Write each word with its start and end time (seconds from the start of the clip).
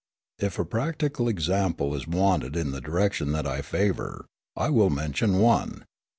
If 0.39 0.57
a 0.57 0.65
practical 0.65 1.27
example 1.29 1.93
is 1.93 2.07
wanted 2.07 2.55
in 2.55 2.71
the 2.71 2.81
direction 2.81 3.33
that 3.33 3.45
I 3.45 3.61
favour, 3.61 4.25
I 4.57 4.71
will 4.71 4.89
mention 4.89 5.37
one. 5.37 5.83